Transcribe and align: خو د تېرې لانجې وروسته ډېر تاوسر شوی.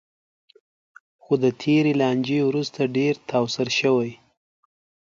خو 1.23 1.33
د 1.43 1.45
تېرې 1.61 1.91
لانجې 2.01 2.39
وروسته 2.49 2.79
ډېر 2.97 3.13
تاوسر 3.29 3.67
شوی. 3.79 4.11